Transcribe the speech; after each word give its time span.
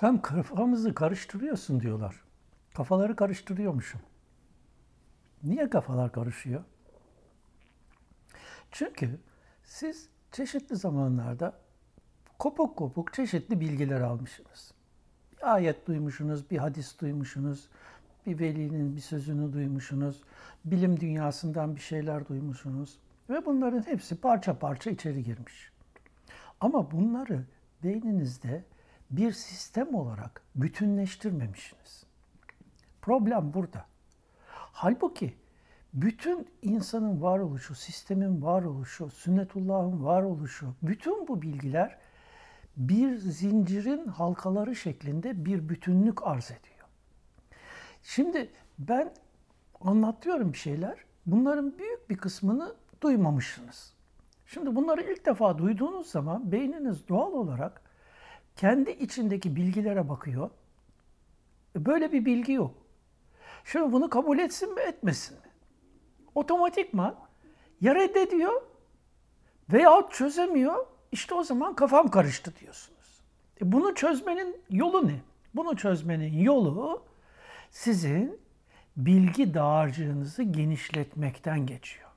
Efendim 0.00 0.22
kafamızı 0.22 0.94
karıştırıyorsun 0.94 1.80
diyorlar. 1.80 2.24
Kafaları 2.74 3.16
karıştırıyormuşum. 3.16 4.00
Niye 5.42 5.70
kafalar 5.70 6.12
karışıyor? 6.12 6.64
Çünkü 8.70 9.20
siz 9.64 10.08
çeşitli 10.32 10.76
zamanlarda 10.76 11.58
kopuk 12.38 12.76
kopuk 12.76 13.14
çeşitli 13.14 13.60
bilgiler 13.60 14.00
almışsınız. 14.00 14.72
Bir 15.32 15.54
ayet 15.54 15.86
duymuşsunuz, 15.86 16.50
bir 16.50 16.58
hadis 16.58 17.00
duymuşsunuz, 17.00 17.68
bir 18.26 18.38
velinin 18.38 18.96
bir 18.96 19.00
sözünü 19.00 19.52
duymuşsunuz, 19.52 20.22
bilim 20.64 21.00
dünyasından 21.00 21.76
bir 21.76 21.80
şeyler 21.80 22.28
duymuşsunuz 22.28 22.98
ve 23.30 23.46
bunların 23.46 23.82
hepsi 23.86 24.16
parça 24.16 24.58
parça 24.58 24.90
içeri 24.90 25.24
girmiş. 25.24 25.72
Ama 26.60 26.90
bunları 26.90 27.44
beyninizde 27.82 28.64
bir 29.10 29.32
sistem 29.32 29.94
olarak 29.94 30.42
bütünleştirmemişsiniz. 30.54 32.04
Problem 33.02 33.54
burada. 33.54 33.84
Halbuki 34.72 35.34
bütün 35.94 36.48
insanın 36.62 37.22
varoluşu, 37.22 37.74
sistemin 37.74 38.42
varoluşu, 38.42 39.10
sünnetullahın 39.10 40.04
varoluşu, 40.04 40.74
bütün 40.82 41.28
bu 41.28 41.42
bilgiler 41.42 41.98
bir 42.76 43.16
zincirin 43.16 44.06
halkaları 44.06 44.76
şeklinde 44.76 45.44
bir 45.44 45.68
bütünlük 45.68 46.26
arz 46.26 46.50
ediyor. 46.50 46.86
Şimdi 48.02 48.50
ben 48.78 49.12
anlatıyorum 49.80 50.52
bir 50.52 50.58
şeyler. 50.58 51.04
Bunların 51.26 51.78
büyük 51.78 52.10
bir 52.10 52.16
kısmını 52.16 52.74
duymamışsınız. 53.02 53.92
Şimdi 54.46 54.76
bunları 54.76 55.02
ilk 55.02 55.26
defa 55.26 55.58
duyduğunuz 55.58 56.10
zaman 56.10 56.52
beyniniz 56.52 57.08
doğal 57.08 57.32
olarak 57.32 57.82
kendi 58.56 58.90
içindeki 58.90 59.56
bilgilere 59.56 60.08
bakıyor. 60.08 60.50
E, 61.76 61.86
böyle 61.86 62.12
bir 62.12 62.24
bilgi 62.24 62.52
yok. 62.52 62.74
Şimdi 63.64 63.92
bunu 63.92 64.10
kabul 64.10 64.38
etsin 64.38 64.74
mi 64.74 64.80
etmesin 64.80 65.36
mi? 65.36 65.50
Otomatikman 66.34 67.16
ya 67.80 67.94
reddediyor 67.94 68.62
veyahut 69.72 70.12
çözemiyor. 70.12 70.86
İşte 71.12 71.34
o 71.34 71.42
zaman 71.42 71.74
kafam 71.74 72.10
karıştı 72.10 72.52
diyorsunuz. 72.60 73.20
E 73.60 73.72
bunu 73.72 73.94
çözmenin 73.94 74.56
yolu 74.70 75.08
ne? 75.08 75.20
Bunu 75.54 75.76
çözmenin 75.76 76.38
yolu 76.38 77.04
sizin 77.70 78.40
bilgi 78.96 79.54
dağarcığınızı 79.54 80.42
genişletmekten 80.42 81.66
geçiyor. 81.66 82.10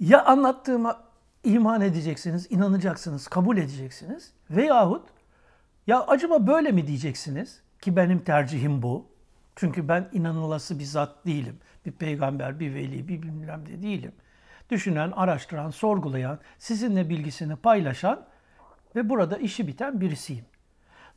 Ya 0.00 0.24
anlattığıma 0.24 1.07
iman 1.44 1.80
edeceksiniz, 1.80 2.46
inanacaksınız, 2.50 3.28
kabul 3.28 3.56
edeceksiniz 3.56 4.32
veyahut 4.50 5.08
ya 5.86 6.06
acaba 6.06 6.46
böyle 6.46 6.72
mi 6.72 6.86
diyeceksiniz 6.86 7.62
ki 7.80 7.96
benim 7.96 8.18
tercihim 8.24 8.82
bu. 8.82 9.06
Çünkü 9.56 9.88
ben 9.88 10.08
inanılası 10.12 10.78
bir 10.78 10.84
zat 10.84 11.26
değilim. 11.26 11.58
Bir 11.86 11.92
peygamber, 11.92 12.60
bir 12.60 12.74
veli, 12.74 13.08
bir 13.08 13.22
bilmem 13.22 13.66
de 13.66 13.82
değilim. 13.82 14.12
Düşünen, 14.70 15.10
araştıran, 15.10 15.70
sorgulayan, 15.70 16.38
sizinle 16.58 17.08
bilgisini 17.08 17.56
paylaşan 17.56 18.26
ve 18.96 19.08
burada 19.08 19.36
işi 19.36 19.66
biten 19.66 20.00
birisiyim. 20.00 20.44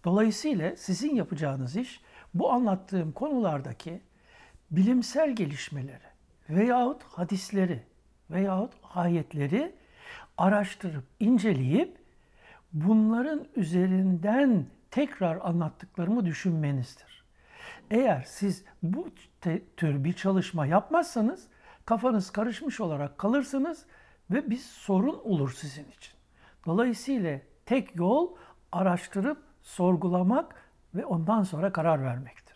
Dolayısıyla 0.03 0.75
sizin 0.75 1.15
yapacağınız 1.15 1.75
iş 1.75 2.01
bu 2.33 2.51
anlattığım 2.51 3.11
konulardaki 3.11 4.01
bilimsel 4.71 5.35
gelişmeleri 5.35 6.11
veyahut 6.49 7.03
hadisleri 7.03 7.83
veyahut 8.29 8.73
ayetleri 8.93 9.75
araştırıp, 10.37 11.03
inceleyip 11.19 11.97
bunların 12.73 13.47
üzerinden 13.55 14.65
tekrar 14.91 15.39
anlattıklarımı 15.41 16.25
düşünmenizdir. 16.25 17.23
Eğer 17.91 18.23
siz 18.27 18.63
bu 18.83 19.09
tür 19.77 20.03
bir 20.03 20.13
çalışma 20.13 20.65
yapmazsanız 20.65 21.47
kafanız 21.85 22.29
karışmış 22.31 22.79
olarak 22.79 23.17
kalırsınız 23.17 23.85
ve 24.31 24.49
bir 24.49 24.57
sorun 24.57 25.19
olur 25.23 25.51
sizin 25.51 25.83
için. 25.83 26.13
Dolayısıyla 26.65 27.39
tek 27.65 27.95
yol 27.95 28.35
araştırıp 28.71 29.37
sorgulamak 29.61 30.55
ve 30.95 31.05
ondan 31.05 31.43
sonra 31.43 31.71
karar 31.71 32.03
vermektir. 32.03 32.50